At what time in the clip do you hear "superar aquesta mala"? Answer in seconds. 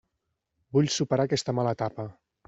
0.95-1.75